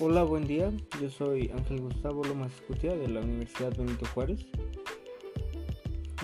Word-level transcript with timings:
Hola, 0.00 0.22
buen 0.22 0.46
día. 0.46 0.72
Yo 1.02 1.10
soy 1.10 1.50
Ángel 1.52 1.80
Gustavo 1.80 2.22
Lomas 2.22 2.54
Escutia 2.54 2.94
de 2.94 3.08
la 3.08 3.20
Universidad 3.20 3.76
Benito 3.76 4.06
Juárez 4.14 4.46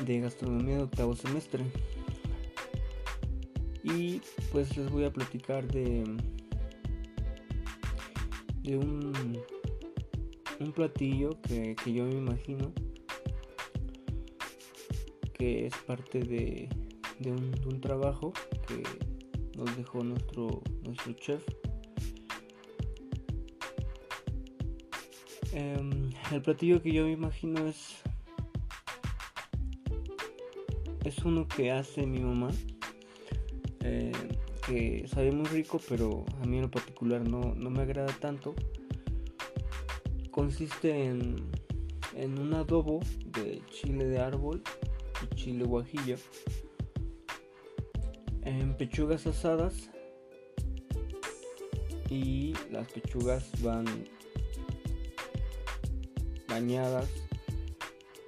de 0.07 0.21
Gastronomía 0.21 0.77
de 0.77 0.83
octavo 0.85 1.17
semestre. 1.17 1.65
Y 3.83 4.21
pues 4.53 4.77
les 4.77 4.89
voy 4.93 5.03
a 5.03 5.13
platicar 5.13 5.67
de, 5.67 6.05
de 8.63 8.77
un, 8.77 9.41
un 10.61 10.73
platillo 10.73 11.31
que, 11.43 11.75
yo 11.85 12.05
me 12.05 12.15
imagino 12.15 12.73
que 15.33 15.67
es 15.67 15.75
parte 15.79 16.21
de, 16.21 16.69
un, 17.29 17.81
trabajo 17.81 18.33
que 18.69 18.85
nos 19.59 19.77
dejó 19.77 20.05
nuestro, 20.05 20.63
nuestro 20.85 21.13
chef. 21.15 21.45
Em, 25.57 26.11
el 26.33 26.43
platillo 26.43 26.83
que 26.83 26.93
yo 26.93 27.05
me 27.05 27.13
imagino 27.13 27.65
es 27.69 28.03
es 31.05 31.19
uno 31.19 31.47
que 31.47 31.71
hace 31.71 32.07
mi 32.07 32.19
mamá 32.19 32.51
eh, 33.85 34.11
que 34.67 35.07
sabe 35.07 35.31
muy 35.31 35.47
rico 35.47 35.81
pero 35.89 36.25
a 36.43 36.47
mí 36.47 36.57
en 36.57 36.63
lo 36.63 36.71
particular 36.73 37.21
no, 37.21 37.55
me 37.55 37.83
agrada 37.83 38.13
tanto. 38.19 38.57
Consiste 40.33 41.05
en, 41.05 41.37
en 42.17 42.37
un 42.41 42.53
adobo 42.55 42.99
de 43.27 43.63
chile 43.71 44.07
de 44.07 44.19
árbol 44.19 44.61
y 45.23 45.35
chile 45.37 45.65
guajillo 45.65 46.17
en 48.43 48.77
pechugas 48.77 49.25
asadas 49.29 49.89
y 52.11 52.55
las 52.73 52.91
pechugas 52.91 53.51
van 53.63 53.87
bañadas 56.55 57.09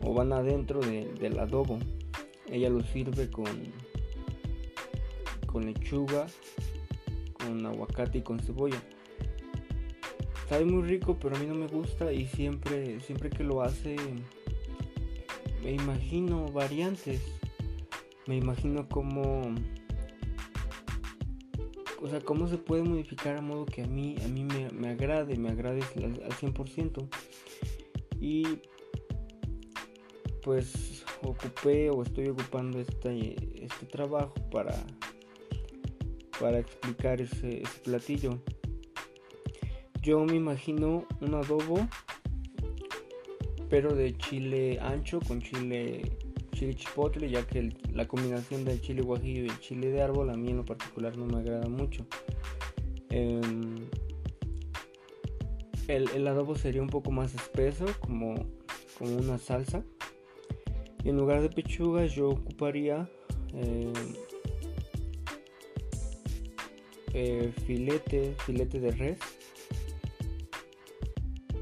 o 0.00 0.12
van 0.12 0.32
adentro 0.32 0.80
del 0.80 1.38
adobo 1.38 1.78
ella 2.50 2.70
lo 2.70 2.80
sirve 2.80 3.28
con, 3.30 3.46
con 5.46 5.66
lechuga, 5.66 6.26
con 7.32 7.66
aguacate 7.66 8.18
y 8.18 8.22
con 8.22 8.38
cebolla. 8.38 8.80
Sabe 10.48 10.64
muy 10.64 10.82
rico, 10.84 11.18
pero 11.20 11.34
a 11.34 11.38
mí 11.40 11.46
no 11.46 11.56
me 11.56 11.66
gusta 11.66 12.12
y 12.12 12.26
siempre, 12.26 13.00
siempre 13.00 13.30
que 13.30 13.42
lo 13.42 13.62
hace 13.62 13.96
me 15.62 15.72
imagino 15.72 16.46
variantes. 16.52 17.20
Me 18.26 18.36
imagino 18.36 18.88
cómo 18.88 19.54
o 22.00 22.08
sea, 22.08 22.20
cómo 22.20 22.46
se 22.46 22.58
puede 22.58 22.82
modificar 22.82 23.36
a 23.36 23.40
modo 23.40 23.66
que 23.66 23.82
a 23.82 23.86
mí, 23.86 24.16
a 24.24 24.28
mí 24.28 24.44
me, 24.44 24.88
agrade, 24.88 25.36
me 25.36 25.48
agrade 25.48 25.82
al, 25.96 26.22
al 26.22 26.32
100%. 26.32 27.08
Y 28.20 28.44
pues 30.42 31.04
ocupé 31.22 31.90
o 31.90 32.04
estoy 32.04 32.28
ocupando 32.28 32.78
este, 32.78 33.34
este 33.64 33.86
trabajo 33.86 34.34
para, 34.52 34.74
para 36.38 36.60
explicar 36.60 37.20
ese, 37.20 37.64
platillo. 37.82 38.38
Yo 40.02 40.24
me 40.24 40.36
imagino 40.36 41.04
un 41.20 41.34
adobo, 41.34 41.88
pero 43.68 43.92
de 43.92 44.16
chile 44.16 44.78
ancho 44.80 45.18
con 45.26 45.42
chile, 45.42 46.16
chile 46.52 46.74
chipotle, 46.76 47.28
ya 47.28 47.44
que 47.44 47.74
la 47.92 48.06
combinación 48.06 48.64
del 48.64 48.80
chile 48.80 49.02
guajillo 49.02 49.46
y 49.46 49.48
el 49.48 49.58
chile 49.58 49.90
de 49.90 50.00
árbol 50.00 50.30
a 50.30 50.36
mí 50.36 50.50
en 50.50 50.58
lo 50.58 50.64
particular 50.64 51.16
no 51.16 51.26
me 51.26 51.38
agrada 51.38 51.68
mucho. 51.68 52.06
Em, 53.10 53.75
el, 55.88 56.26
adobo 56.26 56.56
sería 56.56 56.82
un 56.82 56.88
poco 56.88 57.10
más 57.10 57.34
espeso, 57.34 57.86
como, 58.00 58.34
como 58.98 59.16
una 59.16 59.38
salsa 59.38 59.84
en 61.08 61.16
lugar 61.16 61.40
de 61.40 61.48
pechugas 61.48 62.14
yo 62.14 62.30
ocuparía 62.30 63.08
eh, 63.54 63.92
eh, 67.14 67.52
filete, 67.64 68.34
filete 68.44 68.80
de 68.80 68.90
res 68.90 69.18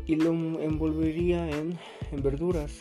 y 0.06 0.16
lo 0.16 0.30
envolvería 0.30 1.48
en, 1.50 1.78
verduras. 2.22 2.80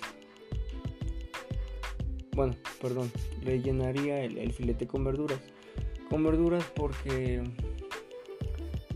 Bueno, 2.36 2.56
perdón, 2.82 3.12
rellenaría 3.42 4.24
el, 4.24 4.38
el 4.38 4.52
filete 4.52 4.88
con 4.88 5.04
verduras. 5.04 5.40
Con 6.10 6.24
verduras 6.24 6.64
porque 6.76 7.42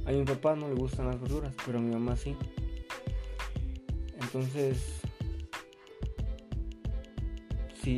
a 0.07 0.11
mi 0.11 0.23
papá 0.23 0.55
no 0.55 0.67
le 0.69 0.75
gustan 0.75 1.07
las 1.07 1.19
verduras, 1.19 1.53
pero 1.65 1.79
a 1.79 1.81
mi 1.81 1.91
mamá 1.91 2.15
sí. 2.15 2.35
Entonces 4.19 5.01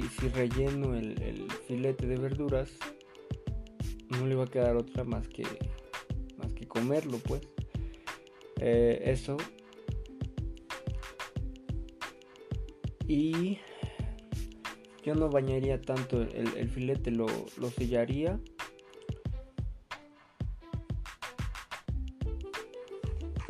si, 0.09 0.27
relleno 0.29 0.95
el, 0.95 1.47
filete 1.67 2.05
de 2.05 2.17
verduras, 2.17 2.69
no 4.09 4.27
le 4.27 4.35
va 4.35 4.43
a 4.43 4.47
quedar 4.47 4.75
otra 4.75 5.03
más 5.03 5.27
que, 5.27 5.43
más 6.37 6.53
que 6.53 6.67
comerlo, 6.67 7.17
pues. 7.19 7.41
Eh, 8.59 9.01
eso. 9.05 9.37
Y 13.07 13.57
yo 15.03 15.15
no 15.15 15.29
bañaría 15.29 15.81
tanto 15.81 16.21
el, 16.21 16.69
filete, 16.69 17.09
lo, 17.09 17.25
lo 17.57 17.71
sellaría. 17.71 18.39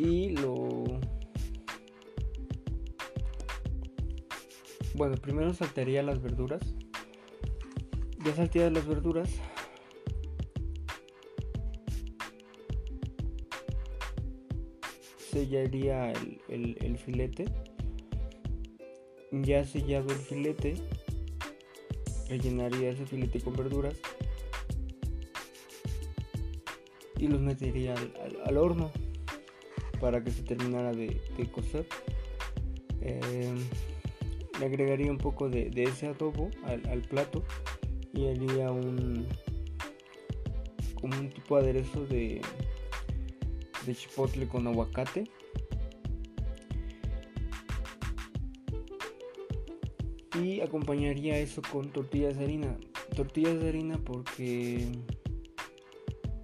Y 0.00 0.30
lo 0.30 0.84
Bueno, 4.94 5.16
primero 5.16 5.54
saltearía 5.54 6.02
las 6.02 6.20
verduras. 6.20 6.60
Ya 8.24 8.34
salteadas 8.34 8.72
las 8.72 8.86
verduras. 8.86 9.30
Sellaría 15.30 16.12
el, 16.48 16.98
filete. 16.98 17.46
Ya 19.30 19.64
sellado 19.64 20.10
el 20.10 20.18
filete. 20.18 20.74
Rellenaría 22.28 22.90
ese 22.90 23.06
filete 23.06 23.40
con 23.40 23.54
verduras. 23.54 23.94
Y 27.16 27.28
los 27.28 27.40
metería 27.40 27.94
al, 28.44 28.58
horno 28.58 28.90
para 30.00 30.22
que 30.24 30.30
se 30.30 30.42
terminara 30.42 30.92
de, 30.92 31.20
cocer. 31.52 31.86
Eh, 33.02 33.54
le 34.58 34.66
agregaría 34.66 35.10
un 35.10 35.18
poco 35.18 35.48
de, 35.48 35.70
ese 35.76 36.06
adobo 36.06 36.50
al, 36.64 37.02
plato 37.02 37.42
y 38.12 38.26
haría 38.26 38.70
un 38.70 39.26
como 41.00 41.18
un 41.18 41.30
tipo 41.30 41.56
de 41.56 41.62
aderezo 41.62 42.04
de, 42.06 42.42
de 43.86 43.94
chipotle 43.94 44.46
con 44.46 44.66
aguacate 44.66 45.24
y 50.42 50.60
acompañaría 50.60 51.38
eso 51.38 51.62
con 51.72 51.90
tortillas 51.90 52.36
de 52.36 52.44
harina 52.44 52.76
tortillas 53.16 53.60
de 53.60 53.68
harina 53.68 53.98
porque 54.04 54.88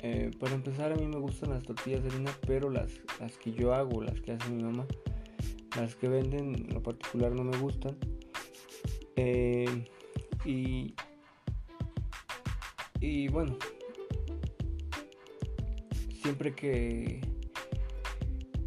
eh, 0.00 0.30
para 0.38 0.54
empezar 0.54 0.92
a 0.92 0.96
mí 0.96 1.06
me 1.06 1.18
gustan 1.18 1.50
las 1.50 1.62
tortillas 1.62 2.02
de 2.02 2.10
harina 2.10 2.30
pero 2.46 2.70
las, 2.70 2.92
las 3.20 3.36
que 3.38 3.52
yo 3.52 3.74
hago 3.74 4.02
las 4.02 4.20
que 4.20 4.32
hace 4.32 4.50
mi 4.50 4.62
mamá 4.62 4.86
las 5.76 5.94
que 5.94 6.08
venden 6.08 6.54
en 6.54 6.74
lo 6.74 6.82
particular 6.82 7.32
no 7.32 7.44
me 7.44 7.56
gustan. 7.58 7.96
Eh, 9.16 9.84
y, 10.44 10.94
y 13.00 13.28
bueno, 13.28 13.56
siempre 16.22 16.54
que, 16.54 17.20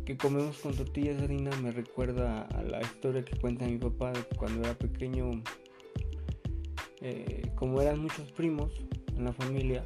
que 0.06 0.18
comemos 0.18 0.58
con 0.60 0.76
tortillas 0.76 1.18
de 1.18 1.26
harina 1.26 1.52
me 1.62 1.72
recuerda 1.72 2.44
a 2.44 2.64
la 2.64 2.82
historia 2.82 3.24
que 3.24 3.38
cuenta 3.38 3.66
mi 3.66 3.78
papá 3.78 4.14
cuando 4.38 4.62
era 4.62 4.78
pequeño. 4.78 5.44
Eh, 7.02 7.50
como 7.56 7.82
eran 7.82 8.00
muchos 8.00 8.30
primos 8.34 8.74
en 9.16 9.24
la 9.24 9.32
familia 9.32 9.86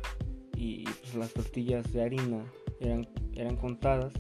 y 0.56 0.84
pues 0.84 1.16
las 1.16 1.34
tortillas 1.34 1.92
de 1.92 2.04
harina 2.04 2.44
eran, 2.80 3.08
eran 3.36 3.56
contadas, 3.56 4.14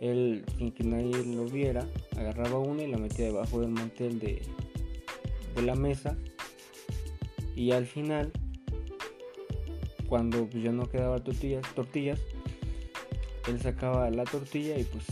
él 0.00 0.44
sin 0.58 0.72
que 0.72 0.84
nadie 0.84 1.24
lo 1.24 1.44
viera 1.46 1.88
agarraba 2.16 2.58
una 2.58 2.82
y 2.82 2.90
la 2.90 2.98
metía 2.98 3.26
debajo 3.26 3.60
del 3.60 3.70
mantel 3.70 4.18
de, 4.18 4.42
de 5.54 5.62
la 5.62 5.74
mesa. 5.74 6.16
Y 7.56 7.70
al 7.70 7.86
final 7.86 8.32
cuando 10.08 10.46
pues, 10.46 10.62
ya 10.62 10.72
no 10.72 10.88
quedaba 10.88 11.22
tortillas, 11.22 11.62
tortillas 11.74 12.20
él 13.48 13.60
sacaba 13.60 14.08
la 14.10 14.24
tortilla 14.24 14.78
y 14.78 14.84
pues 14.84 15.04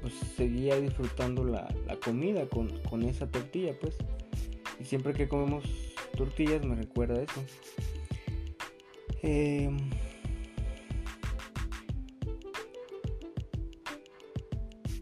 pues 0.00 0.14
seguía 0.36 0.78
disfrutando 0.80 1.44
la, 1.44 1.66
comida 2.04 2.46
con, 2.46 3.02
esa 3.04 3.30
tortilla 3.30 3.72
pues. 3.80 3.96
Y 4.78 4.84
siempre 4.84 5.14
que 5.14 5.28
comemos 5.28 5.64
tortillas 6.16 6.64
me 6.64 6.74
recuerda 6.74 7.22
eso 7.22 7.42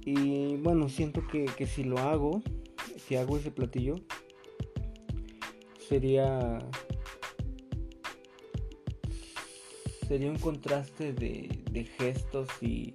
Y 0.05 0.57
bueno, 0.57 0.89
siento 0.89 1.27
que, 1.27 1.47
que 1.47 1.67
si 1.67 1.85
lo 1.85 1.99
hago, 1.99 2.43
si 2.99 3.17
hago 3.17 3.37
ese 3.37 3.51
platillo, 3.51 3.97
sería 5.89 6.59
sería 10.07 10.31
un 10.31 10.39
contraste 10.39 11.13
de, 11.13 11.85
gestos 11.99 12.49
y, 12.61 12.95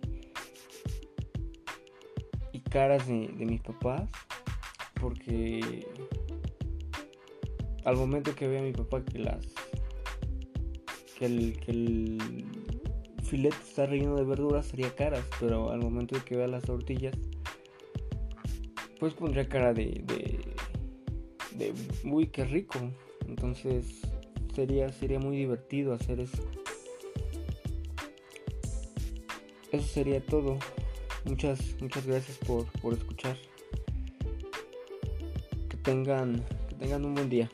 y 2.51 2.59
caras 2.59 3.07
de, 3.07 3.27
de, 3.27 3.45
mis 3.45 3.62
papás 3.62 4.03
porque 5.01 5.88
al 7.85 7.95
momento 7.95 8.35
que 8.35 8.47
vea 8.47 8.59
a 8.59 8.63
mi 8.63 8.74
papá 8.74 9.03
que 9.03 9.19
las 9.19 9.47
que 11.18 11.25
el, 11.25 11.60
que 11.60 11.72
el 11.72 12.46
filete 13.24 13.58
está 13.68 13.86
relleno 13.86 14.16
de 14.16 14.24
verduras 14.24 14.68
sería 14.68 14.94
caras 14.96 15.24
pero 15.40 15.72
al 15.72 15.80
momento 15.80 16.16
de 16.16 16.24
que 16.24 16.36
vea 16.36 16.48
las 16.48 16.64
tortillas 16.64 17.16
pues 19.00 19.14
pondría 19.14 19.48
cara 19.48 19.74
de, 19.74 20.02
de, 20.06 20.40
de 21.56 21.74
uy 22.04 22.28
qué 22.28 22.46
rico. 22.46 22.80
Entonces 23.28 24.02
sería 24.56 24.92
sería 24.92 25.19
muy 25.19 25.38
divertido 25.38 25.94
hacer 25.94 26.19
eso. 26.19 26.44
Eso 29.72 29.88
sería 29.88 30.24
todo. 30.25 30.58
Muchas 31.25 31.60
muchas 31.81 32.08
gracias 32.08 32.38
por, 32.40 32.66
por 32.81 32.94
escuchar. 32.94 33.38
Que 35.70 35.78
tengan 35.78 36.44
que 36.70 36.75
tengan 36.75 37.06
un 37.06 37.16
buen 37.16 37.30
día 37.30 37.50